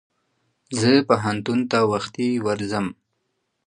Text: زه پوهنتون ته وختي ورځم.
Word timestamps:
زه 0.79 0.91
پوهنتون 1.09 1.59
ته 1.71 1.79
وختي 1.91 2.29
ورځم. 2.45 2.87